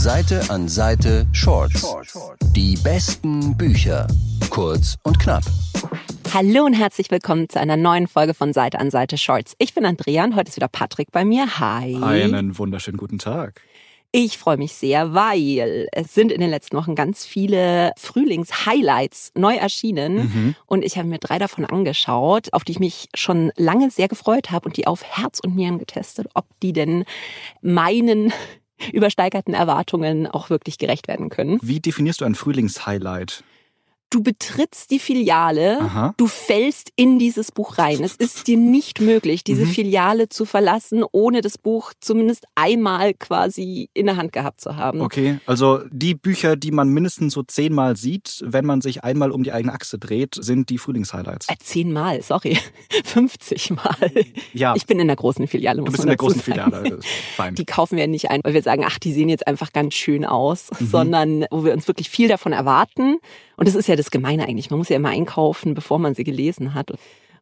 [0.00, 1.86] Seite an Seite Shorts.
[2.56, 4.06] Die besten Bücher.
[4.48, 5.42] Kurz und knapp.
[6.32, 9.54] Hallo und herzlich willkommen zu einer neuen Folge von Seite an Seite Shorts.
[9.58, 11.58] Ich bin Andrea und heute ist wieder Patrick bei mir.
[11.58, 12.02] Hi.
[12.02, 13.60] Einen wunderschönen guten Tag.
[14.10, 19.54] Ich freue mich sehr, weil es sind in den letzten Wochen ganz viele Frühlings-Highlights neu
[19.54, 20.54] erschienen Mhm.
[20.66, 24.50] und ich habe mir drei davon angeschaut, auf die ich mich schon lange sehr gefreut
[24.50, 27.04] habe und die auf Herz und Nieren getestet, ob die denn
[27.60, 28.32] meinen
[28.92, 31.58] übersteigerten Erwartungen auch wirklich gerecht werden können.
[31.62, 33.44] Wie definierst du ein Frühlingshighlight?
[34.12, 36.14] Du betrittst die Filiale, Aha.
[36.16, 38.02] du fällst in dieses Buch rein.
[38.02, 39.68] Es ist dir nicht möglich, diese Mhm.
[39.70, 45.00] Filiale zu verlassen, ohne das Buch zumindest einmal quasi in der Hand gehabt zu haben.
[45.00, 49.44] Okay, also die Bücher, die man mindestens so zehnmal sieht, wenn man sich einmal um
[49.44, 51.48] die eigene Achse dreht, sind die Frühlingshighlights.
[51.48, 52.58] Äh, Zehnmal, sorry.
[53.04, 53.96] 50 Mal.
[54.52, 56.72] Ja, Ich bin in der großen Filiale, du bist man in der großen sagen.
[56.72, 56.98] Filiale.
[57.36, 57.54] Fein.
[57.54, 60.24] Die kaufen wir nicht ein, weil wir sagen, ach, die sehen jetzt einfach ganz schön
[60.24, 60.86] aus, Mhm.
[60.88, 63.18] sondern wo wir uns wirklich viel davon erwarten.
[63.60, 64.70] Und das ist ja das Gemeine eigentlich.
[64.70, 66.92] Man muss ja immer einkaufen, bevor man sie gelesen hat.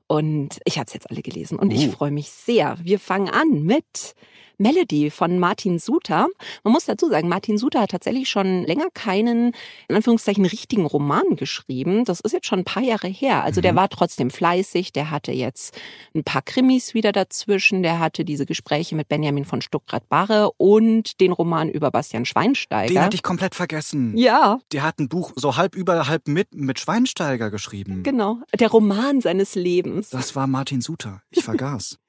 [0.09, 1.93] Und ich habe es jetzt alle gelesen und ich Uh.
[1.93, 2.77] freue mich sehr.
[2.83, 4.17] Wir fangen an mit
[4.59, 6.27] Melody von Martin Suter.
[6.65, 9.53] Man muss dazu sagen, Martin Suter hat tatsächlich schon länger keinen,
[9.89, 12.05] in Anführungszeichen, richtigen Roman geschrieben.
[12.05, 13.45] Das ist jetzt schon ein paar Jahre her.
[13.45, 13.77] Also der Mhm.
[13.77, 14.93] war trotzdem fleißig.
[14.93, 15.79] Der hatte jetzt
[16.15, 17.83] ein paar Krimis wieder dazwischen.
[17.83, 22.93] Der hatte diese Gespräche mit Benjamin von Stuckrad-Barre und den Roman über Bastian Schweinsteiger.
[22.93, 24.17] Den hatte ich komplett vergessen.
[24.17, 28.03] ja, Der hat ein Buch so halb über, halb mit mit Schweinsteiger geschrieben.
[28.03, 28.39] genau.
[28.59, 30.11] Der Roman seines Lebens.
[30.11, 31.23] Das war Martin Suter.
[31.31, 31.99] Ich vergaß.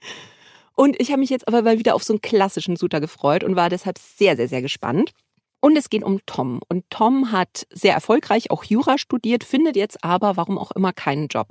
[0.79, 3.57] Und ich habe mich jetzt aber mal wieder auf so einen klassischen Suter gefreut und
[3.57, 5.11] war deshalb sehr, sehr, sehr gespannt.
[5.59, 6.61] Und es geht um Tom.
[6.69, 11.27] Und Tom hat sehr erfolgreich auch Jura studiert, findet jetzt aber, warum auch immer, keinen
[11.27, 11.49] Job.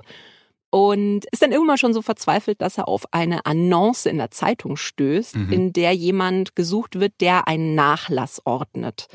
[0.71, 4.77] Und ist dann irgendwann schon so verzweifelt, dass er auf eine Annonce in der Zeitung
[4.77, 5.53] stößt, Mhm.
[5.53, 9.09] in der jemand gesucht wird, der einen Nachlass ordnet.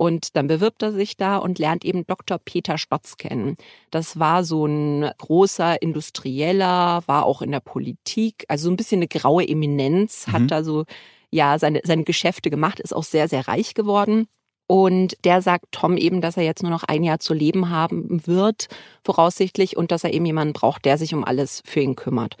[0.00, 2.38] Und dann bewirbt er sich da und lernt eben Dr.
[2.38, 3.56] Peter Stotz kennen.
[3.90, 9.00] Das war so ein großer Industrieller, war auch in der Politik, also so ein bisschen
[9.00, 10.32] eine graue Eminenz, Mhm.
[10.32, 10.86] hat da so
[11.30, 14.26] ja seine, seine Geschäfte gemacht, ist auch sehr, sehr reich geworden.
[14.66, 18.26] Und der sagt Tom eben, dass er jetzt nur noch ein Jahr zu leben haben
[18.26, 18.68] wird,
[19.04, 22.36] voraussichtlich, und dass er eben jemanden braucht, der sich um alles für ihn kümmert.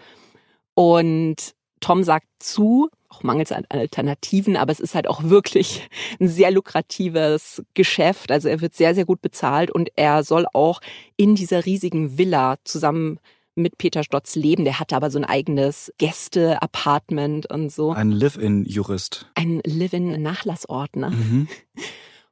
[0.74, 1.36] Und
[1.80, 5.88] Tom sagt zu, auch mangels an Alternativen, aber es ist halt auch wirklich
[6.20, 8.30] ein sehr lukratives Geschäft.
[8.30, 10.80] Also er wird sehr, sehr gut bezahlt und er soll auch
[11.16, 13.18] in dieser riesigen Villa zusammen
[13.56, 14.64] mit Peter Stotz leben.
[14.64, 17.92] Der hatte aber so ein eigenes Gäste-Apartment und so.
[17.92, 19.26] Ein Live-In-Jurist.
[19.34, 21.48] Ein Live-in-Nachlassordner Mhm.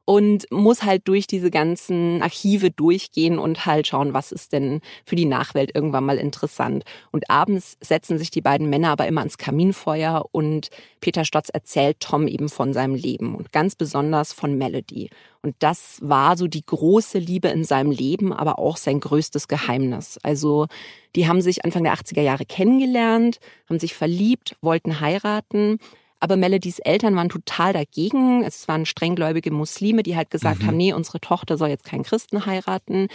[0.08, 5.16] und muss halt durch diese ganzen Archive durchgehen und halt schauen, was ist denn für
[5.16, 6.84] die Nachwelt irgendwann mal interessant.
[7.10, 10.70] Und abends setzen sich die beiden Männer aber immer ans Kaminfeuer und
[11.02, 15.10] Peter Stotz erzählt Tom eben von seinem Leben und ganz besonders von Melody.
[15.42, 20.18] Und das war so die große Liebe in seinem Leben, aber auch sein größtes Geheimnis.
[20.22, 20.68] Also
[21.16, 25.78] die haben sich Anfang der 80er Jahre kennengelernt, haben sich verliebt, wollten heiraten.
[26.20, 28.42] Aber Melodies Eltern waren total dagegen.
[28.42, 30.66] Es waren strenggläubige Muslime, die halt gesagt Mhm.
[30.66, 33.08] haben, nee, unsere Tochter soll jetzt keinen Christen heiraten.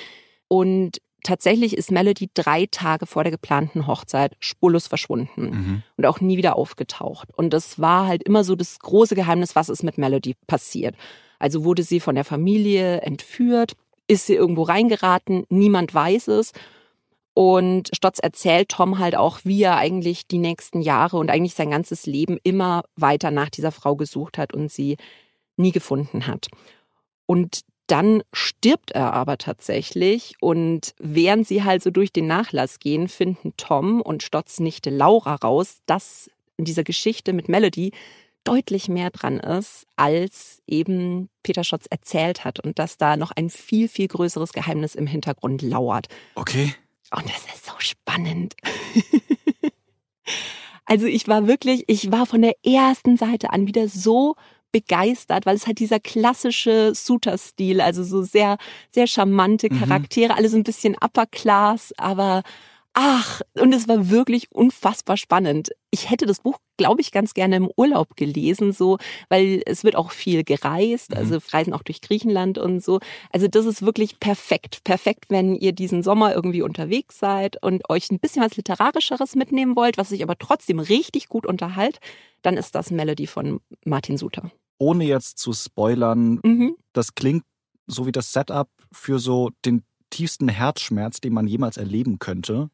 [0.47, 5.83] Und tatsächlich ist Melody drei Tage vor der geplanten Hochzeit spurlos verschwunden Mhm.
[5.97, 7.29] und auch nie wieder aufgetaucht.
[7.35, 10.95] Und das war halt immer so das große Geheimnis, was ist mit Melody passiert.
[11.39, 13.73] Also wurde sie von der Familie entführt,
[14.07, 16.51] ist sie irgendwo reingeraten, niemand weiß es.
[17.33, 21.71] Und Stotz erzählt Tom halt auch, wie er eigentlich die nächsten Jahre und eigentlich sein
[21.71, 24.97] ganzes Leben immer weiter nach dieser Frau gesucht hat und sie
[25.57, 26.47] nie gefunden hat.
[27.25, 33.07] Und dann stirbt er aber tatsächlich und während sie halt so durch den Nachlass gehen,
[33.07, 37.91] finden Tom und Stotz Nichte Laura raus, dass in dieser Geschichte mit Melody
[38.43, 43.49] deutlich mehr dran ist, als eben Peter Stotz erzählt hat und dass da noch ein
[43.49, 46.07] viel, viel größeres Geheimnis im Hintergrund lauert.
[46.35, 46.73] Okay.
[47.15, 48.55] Und das ist so spannend.
[50.85, 54.35] also ich war wirklich, ich war von der ersten Seite an wieder so
[54.71, 58.57] begeistert, weil es halt dieser klassische Suter-Stil, also so sehr,
[58.91, 59.79] sehr charmante Mhm.
[59.79, 62.41] Charaktere, alles ein bisschen upper class, aber
[62.93, 65.71] ach, und es war wirklich unfassbar spannend.
[65.91, 68.97] Ich hätte das Buch, glaube ich, ganz gerne im Urlaub gelesen, so,
[69.29, 71.17] weil es wird auch viel gereist, Mhm.
[71.17, 72.99] also reisen auch durch Griechenland und so.
[73.31, 74.83] Also das ist wirklich perfekt.
[74.83, 79.75] Perfekt, wenn ihr diesen Sommer irgendwie unterwegs seid und euch ein bisschen was Literarischeres mitnehmen
[79.75, 81.99] wollt, was sich aber trotzdem richtig gut unterhält,
[82.41, 84.51] dann ist das Melody von Martin Suter.
[84.79, 86.75] Ohne jetzt zu spoilern, Mhm.
[86.93, 87.43] das klingt
[87.87, 92.69] so wie das Setup für so den tiefsten Herzschmerz, den man jemals erleben könnte.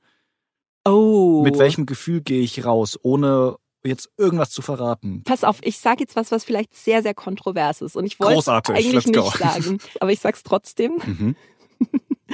[0.86, 1.42] Oh.
[1.44, 5.24] Mit welchem Gefühl gehe ich raus, ohne jetzt irgendwas zu verraten.
[5.24, 7.96] Pass auf, ich sage jetzt was, was vielleicht sehr, sehr kontrovers ist.
[7.96, 11.00] Und ich wollte es eigentlich nicht sagen, aber ich sag's trotzdem.
[11.06, 11.36] Mhm.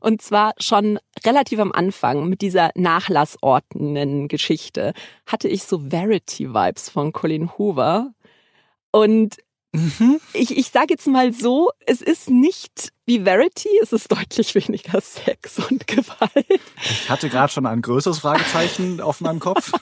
[0.00, 4.94] Und zwar schon relativ am Anfang mit dieser nachlassordnenden Geschichte
[5.26, 8.12] hatte ich so Verity-Vibes von Colin Hoover.
[8.92, 9.36] Und
[9.72, 10.20] Mhm.
[10.32, 15.00] ich, ich sage jetzt mal so, es ist nicht wie Verity, es ist deutlich weniger
[15.00, 16.60] Sex und Gewalt.
[16.82, 19.72] Ich hatte gerade schon ein größeres Fragezeichen auf meinem Kopf.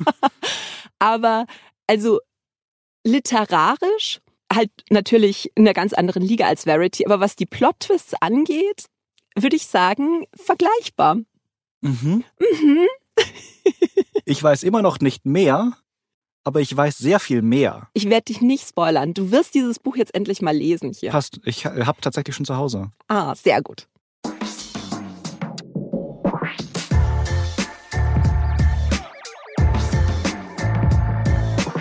[0.98, 1.46] Aber
[1.86, 2.20] also
[3.04, 4.20] literarisch
[4.52, 8.86] halt natürlich in einer ganz anderen Liga als Verity, aber was die Plot-Twists angeht,
[9.36, 11.16] würde ich sagen, vergleichbar.
[11.80, 12.24] Mhm.
[12.38, 12.86] Mhm.
[14.24, 15.72] Ich weiß immer noch nicht mehr,
[16.48, 17.88] aber ich weiß sehr viel mehr.
[17.92, 19.12] Ich werde dich nicht spoilern.
[19.12, 21.10] Du wirst dieses Buch jetzt endlich mal lesen hier.
[21.10, 21.38] Passt.
[21.44, 22.90] Ich habe tatsächlich schon zu Hause.
[23.06, 23.86] Ah, sehr gut.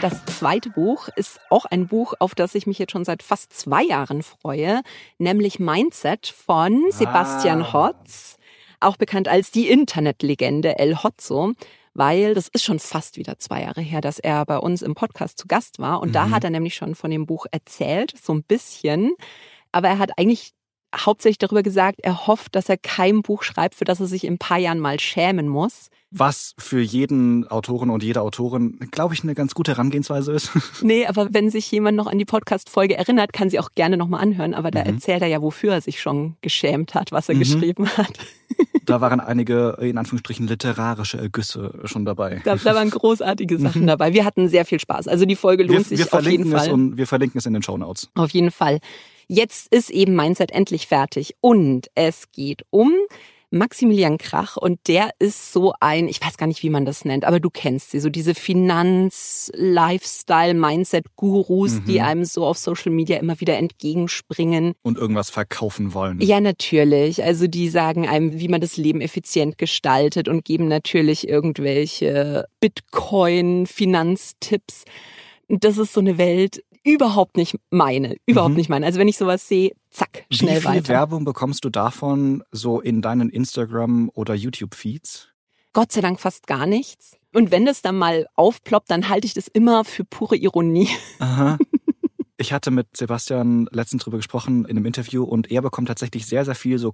[0.01, 3.53] Das zweite Buch ist auch ein Buch, auf das ich mich jetzt schon seit fast
[3.53, 4.81] zwei Jahren freue,
[5.17, 7.73] nämlich Mindset von Sebastian Ah.
[7.73, 8.37] Hotz,
[8.81, 11.53] auch bekannt als die Internetlegende El Hotzo,
[11.97, 15.37] weil das ist schon fast wieder zwei Jahre her, dass er bei uns im Podcast
[15.39, 15.99] zu Gast war.
[16.01, 16.31] Und da Mhm.
[16.35, 19.13] hat er nämlich schon von dem Buch erzählt, so ein bisschen.
[19.71, 20.53] Aber er hat eigentlich
[20.95, 24.33] hauptsächlich darüber gesagt, er hofft, dass er kein Buch schreibt, für das er sich in
[24.33, 25.89] ein paar Jahren mal schämen muss.
[26.11, 30.51] Was für jeden Autoren und jede Autorin, glaube ich, eine ganz gute Herangehensweise ist.
[30.81, 34.21] Nee, aber wenn sich jemand noch an die Podcast-Folge erinnert, kann sie auch gerne nochmal
[34.21, 34.53] anhören.
[34.53, 34.85] Aber da Mhm.
[34.95, 37.39] erzählt er ja, wofür er sich schon geschämt hat, was er Mhm.
[37.39, 38.13] geschrieben hat.
[38.85, 42.41] Da waren einige, in Anführungsstrichen, literarische Ergüsse schon dabei.
[42.45, 44.13] Da, da waren großartige Sachen dabei.
[44.13, 45.09] Wir hatten sehr viel Spaß.
[45.09, 46.71] Also die Folge lohnt Wir, sich wir auf jeden verlinken es Fall.
[46.73, 48.09] und wir verlinken es in den Shownotes.
[48.15, 48.79] Auf jeden Fall.
[49.27, 52.93] Jetzt ist eben Mindset endlich fertig und es geht um
[53.49, 57.23] Maximilian Krach und der ist so ein, ich weiß gar nicht, wie man das nennt,
[57.23, 61.85] aber du kennst sie, so diese Finanz-, Lifestyle-, Mindset-Gurus, Mhm.
[61.85, 64.73] die einem so auf Social Media immer wieder entgegenspringen.
[64.81, 66.19] Und irgendwas verkaufen wollen.
[66.19, 67.23] Ja, natürlich.
[67.23, 74.83] Also die sagen einem, wie man das Leben effizient gestaltet und geben natürlich irgendwelche Bitcoin-Finanztipps.
[75.47, 78.57] Das ist so eine Welt überhaupt nicht meine, überhaupt Mhm.
[78.57, 78.85] nicht meine.
[78.85, 80.87] Also wenn ich sowas sehe, zack, schnell Wie viel weiter.
[80.89, 85.29] Werbung bekommst du davon so in deinen Instagram- oder YouTube-Feeds?
[85.73, 87.17] Gott sei Dank fast gar nichts.
[87.33, 90.89] Und wenn das dann mal aufploppt, dann halte ich das immer für pure Ironie.
[91.19, 91.57] Aha.
[92.39, 96.45] Ich hatte mit Sebastian letztens drüber gesprochen in einem Interview und er bekommt tatsächlich sehr,
[96.45, 96.91] sehr viel so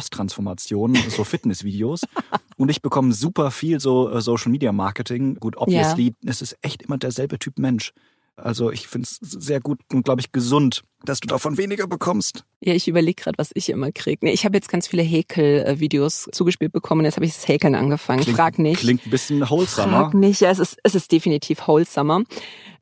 [0.00, 2.00] Kollega-Boss-Transformationen, so Fitnessvideos.
[2.56, 5.36] und ich bekomme super viel so äh, Social-Media-Marketing.
[5.36, 7.92] Gut, obviously, es ist echt immer derselbe Typ Mensch.
[8.36, 12.44] Also ich finde es sehr gut und glaube ich gesund, dass du davon weniger bekommst.
[12.60, 14.18] Ja, ich überlege gerade, was ich immer kriege.
[14.26, 17.04] Nee, ich habe jetzt ganz viele Häkel-Videos zugespielt bekommen.
[17.04, 18.20] Jetzt habe ich das Häkeln angefangen.
[18.22, 18.80] Klingt- Frag nicht.
[18.80, 19.88] Klingt ein bisschen wholesomer.
[20.04, 22.22] Frag nicht, ja, es ist, es ist definitiv wholesomer.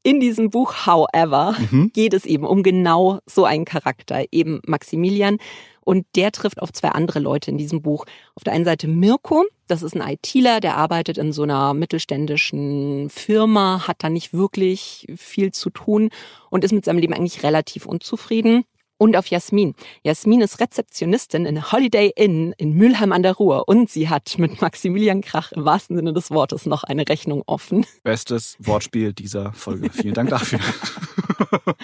[0.03, 1.91] In diesem Buch, however, Mhm.
[1.95, 5.39] geht es eben um genau so einen Charakter, eben Maximilian.
[5.85, 8.07] Und der trifft auf zwei andere Leute in diesem Buch.
[8.35, 13.11] Auf der einen Seite Mirko, das ist ein ITler, der arbeitet in so einer mittelständischen
[13.11, 16.11] Firma, hat da nicht wirklich viel zu tun
[16.51, 18.65] und ist mit seinem Leben eigentlich relativ unzufrieden.
[18.97, 19.75] Und auf Jasmin.
[20.05, 24.63] Jasmin ist Rezeptionistin in Holiday Inn in Mülheim an der Ruhr und sie hat mit
[24.63, 27.85] Maximilian Krach im wahrsten Sinne des Wortes noch eine Rechnung offen.
[28.05, 29.91] Bestes Wortspiel dieser Folge.
[29.91, 30.61] Vielen Dank dafür.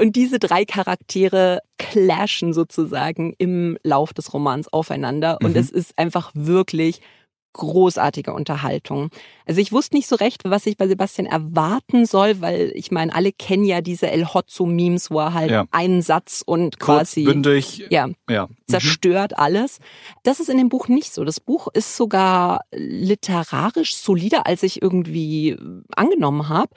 [0.00, 5.38] Und diese drei Charaktere clashen sozusagen im Lauf des Romans aufeinander.
[5.42, 5.56] Und Mhm.
[5.60, 7.00] es ist einfach wirklich
[7.52, 9.10] großartige Unterhaltung.
[9.44, 13.12] Also ich wusste nicht so recht, was ich bei Sebastian erwarten soll, weil ich meine,
[13.12, 15.64] alle kennen ja diese El Hotzo-Memes, wo er halt Ja.
[15.72, 17.78] einen Satz und Kurz, quasi bündig.
[17.90, 18.46] ja, Ja.
[18.46, 18.54] Mhm.
[18.68, 19.80] zerstört alles.
[20.22, 21.24] Das ist in dem Buch nicht so.
[21.24, 25.56] Das Buch ist sogar literarisch solider, als ich irgendwie
[25.96, 26.70] angenommen habe.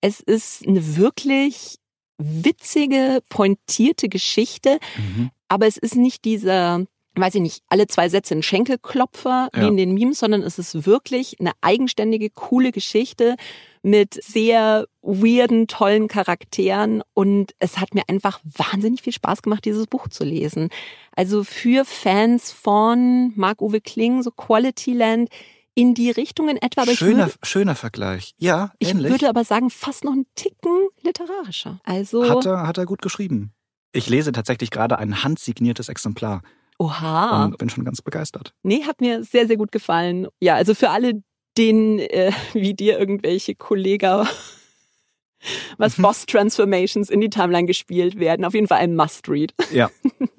[0.00, 1.76] Es ist eine wirklich
[2.18, 5.30] witzige, pointierte Geschichte, Mhm.
[5.48, 6.84] aber es ist nicht dieser,
[7.14, 9.68] weiß ich nicht, alle zwei Sätze ein Schenkelklopfer wie Ja.
[9.68, 13.36] in den Memes, sondern es ist wirklich eine eigenständige, coole Geschichte
[13.82, 19.86] mit sehr weirden, tollen Charakteren und es hat mir einfach wahnsinnig viel Spaß gemacht, dieses
[19.86, 20.68] Buch zu lesen.
[21.12, 25.28] Also für Fans von Marc-Uwe Kling, so Quality Land,
[25.78, 28.34] in die Richtung in etwa, aber Schöner, würde, schöner Vergleich.
[28.38, 29.12] Ja, ich ähnlich.
[29.12, 31.78] würde aber sagen, fast noch einen Ticken literarischer.
[31.84, 33.52] Also, Hat er, hat er gut geschrieben.
[33.92, 36.42] Ich lese tatsächlich gerade ein handsigniertes Exemplar
[36.78, 37.44] oha.
[37.44, 38.52] und bin schon ganz begeistert.
[38.62, 40.26] Nee, hat mir sehr, sehr gut gefallen.
[40.40, 41.22] Ja, also für alle,
[41.56, 44.26] denen äh, wie dir irgendwelche Kollegen
[45.76, 46.02] was Mhm.
[46.02, 49.54] Boss Transformations in die Timeline gespielt werden, auf jeden Fall ein Must-Read.
[49.72, 49.88] Ja.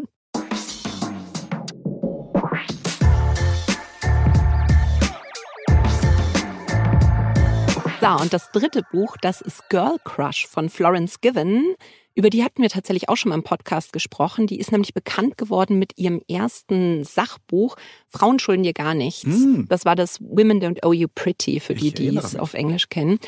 [8.02, 11.76] So, und das dritte Buch, das ist Girl Crush von Florence Given.
[12.16, 14.48] Über die hatten wir tatsächlich auch schon mal im Podcast gesprochen.
[14.48, 17.76] Die ist nämlich bekannt geworden mit ihrem ersten Sachbuch
[18.08, 19.24] Frauen schulden dir gar nichts.
[19.24, 19.66] Hm.
[19.70, 22.90] Das war das Women Don't Owe You Pretty, für die, Ich die es auf Englisch
[22.90, 23.20] kennen.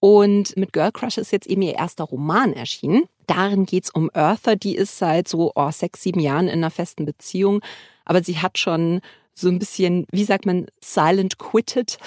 [0.00, 3.04] Und mit Girl Crush ist jetzt eben ihr erster Roman erschienen.
[3.26, 7.04] Darin geht's um Eartha, die ist seit so oh, sechs, sieben Jahren in einer festen
[7.04, 7.60] Beziehung.
[8.04, 9.00] Aber sie hat schon
[9.34, 11.98] so ein bisschen, wie sagt man, silent quitted.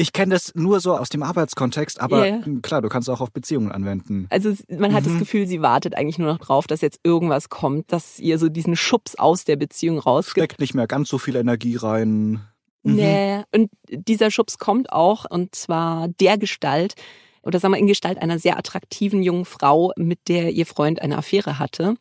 [0.00, 3.20] Ich kenne das nur so aus dem Arbeitskontext, aber mh, klar, du kannst es auch
[3.20, 4.26] auf Beziehungen anwenden.
[4.30, 5.18] Also man hat das Mhm.
[5.18, 8.76] Gefühl, sie wartet eigentlich nur noch drauf, dass jetzt irgendwas kommt, dass ihr so diesen
[8.76, 10.44] Schubs aus der Beziehung rausgibt.
[10.44, 12.40] Steckt nicht mehr ganz so viel Energie rein.
[12.82, 12.94] Mhm.
[12.94, 13.42] Nee.
[13.54, 16.94] Und dieser Schubs kommt auch, und zwar der Gestalt,
[17.42, 21.18] oder sagen wir in Gestalt einer sehr attraktiven jungen Frau, mit der ihr Freund eine
[21.18, 21.96] Affäre hatte.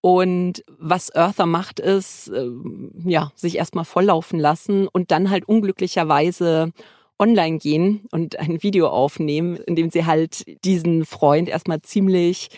[0.00, 6.72] Und was Eartha macht, ist, ähm, ja, sich erstmal volllaufen lassen und dann halt unglücklicherweise
[7.18, 12.48] online gehen und ein Video aufnehmen, in dem sie halt diesen Freund erstmal ziemlich,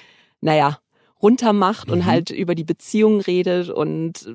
[0.41, 0.79] naja,
[1.23, 2.07] runtermacht und Mhm.
[2.07, 4.35] halt über die Beziehung redet und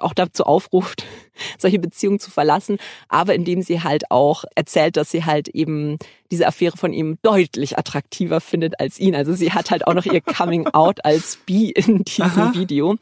[0.00, 1.04] auch dazu aufruft,
[1.58, 2.78] solche Beziehungen zu verlassen,
[3.08, 5.98] aber indem sie halt auch erzählt, dass sie halt eben
[6.32, 9.14] diese Affäre von ihm deutlich attraktiver findet als ihn.
[9.14, 12.54] Also sie hat halt auch noch ihr Coming Out als Bi in diesem Aha.
[12.54, 12.96] Video.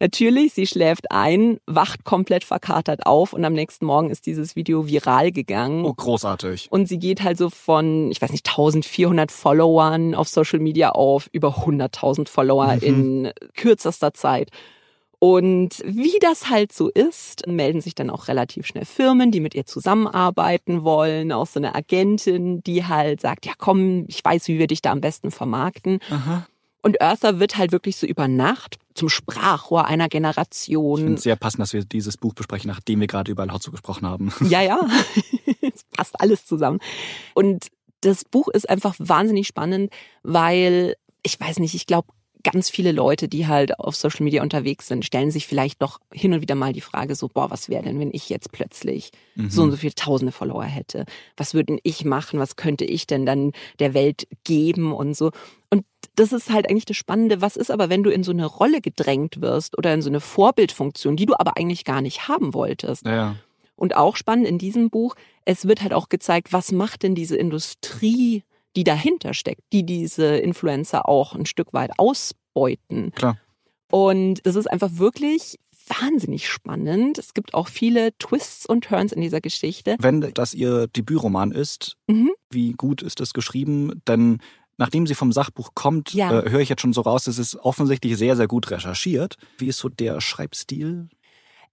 [0.00, 4.86] Natürlich, sie schläft ein, wacht komplett verkatert auf und am nächsten Morgen ist dieses Video
[4.86, 5.84] viral gegangen.
[5.84, 6.68] Oh, großartig.
[6.70, 11.28] Und sie geht halt so von, ich weiß nicht, 1400 Followern auf Social Media auf
[11.32, 12.82] über 100.000 Follower Mhm.
[12.82, 14.50] in kürzester Zeit.
[15.22, 19.54] Und wie das halt so ist, melden sich dann auch relativ schnell Firmen, die mit
[19.54, 24.58] ihr zusammenarbeiten wollen, auch so eine Agentin, die halt sagt, ja komm, ich weiß, wie
[24.58, 25.98] wir dich da am besten vermarkten.
[26.10, 26.46] Aha.
[26.82, 31.14] Und Eartha wird halt wirklich so über Nacht zum Sprachrohr einer Ich finde Generation.
[31.14, 34.32] es sehr passend, dass wir dieses Buch besprechen, nachdem wir gerade über Lotso gesprochen haben.
[34.48, 34.80] Ja, ja.
[35.60, 36.80] es passt alles zusammen.
[37.34, 37.66] Und
[38.00, 42.08] das Buch ist einfach wahnsinnig spannend, weil ich weiß nicht, ich glaube,
[42.42, 46.32] ganz viele Leute, die halt auf Social Media unterwegs sind, stellen sich vielleicht doch hin
[46.32, 49.50] und wieder mal die Frage so, boah, was wäre denn, wenn ich jetzt plötzlich Mhm.
[49.50, 51.04] so und so viele tausende Follower hätte?
[51.36, 52.38] Was würde ich machen?
[52.40, 55.30] Was könnte ich denn dann der Welt geben und so?
[55.70, 55.84] Und
[56.16, 57.40] das ist halt eigentlich das Spannende.
[57.40, 60.20] Was ist aber, wenn du in so eine Rolle gedrängt wirst oder in so eine
[60.20, 63.06] Vorbildfunktion, die du aber eigentlich gar nicht haben wolltest?
[63.06, 63.36] Ja.
[63.76, 67.36] Und auch spannend in diesem Buch, es wird halt auch gezeigt, was macht denn diese
[67.36, 68.42] Industrie,
[68.76, 73.12] die dahinter steckt, die diese Influencer auch ein Stück weit ausbeuten.
[73.12, 73.36] Klar.
[73.90, 75.58] Und das ist einfach wirklich
[75.88, 77.18] wahnsinnig spannend.
[77.18, 79.96] Es gibt auch viele Twists und Turns in dieser Geschichte.
[79.98, 82.30] Wenn das ihr Debütroman ist, Mhm.
[82.50, 84.00] wie gut ist es geschrieben?
[84.06, 84.38] Denn
[84.78, 86.40] nachdem sie vom Sachbuch kommt, Ja.
[86.40, 89.34] äh, höre ich jetzt schon so raus, es ist offensichtlich sehr, sehr gut recherchiert.
[89.58, 91.08] Wie ist so der Schreibstil?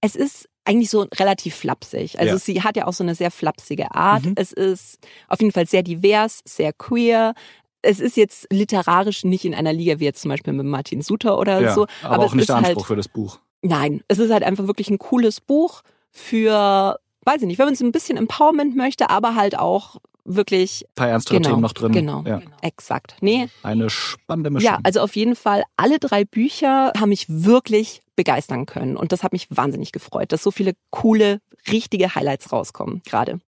[0.01, 2.19] Es ist eigentlich so relativ flapsig.
[2.19, 2.39] Also Ja.
[2.39, 4.25] sie hat ja auch so eine sehr flapsige Art.
[4.25, 4.33] Mhm.
[4.35, 7.33] Es ist auf jeden Fall sehr divers, sehr queer.
[7.81, 11.37] Es ist jetzt literarisch nicht in einer Liga wie jetzt zum Beispiel mit Martin Suter
[11.39, 11.87] oder ja, so.
[12.03, 13.39] aber, auch es nicht ist der Anspruch halt, für das Buch.
[13.61, 15.81] Nein, es ist halt einfach wirklich ein cooles Buch
[16.11, 20.83] für, weiß ich nicht, wenn man so ein bisschen Empowerment möchte, aber halt auch wirklich
[20.89, 21.91] Ein paar ernstere genau, Themen noch drin.
[21.93, 22.41] Genau, Ja.
[22.61, 23.15] exakt.
[23.21, 24.65] Nee, Eine spannende Mischung.
[24.69, 28.97] ja, also auf jeden Fall, alle drei Bücher haben mich wirklich begeistern können.
[28.97, 31.39] Und das hat mich wahnsinnig gefreut, dass so viele coole,
[31.71, 33.39] richtige Highlights rauskommen gerade.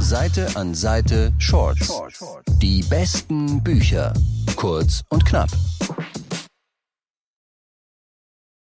[0.00, 2.02] Seite an Seite Shorts.
[2.60, 4.12] Die besten Bücher.
[4.56, 5.48] Kurz und knapp.